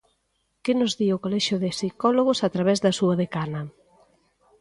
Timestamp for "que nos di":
0.63-1.07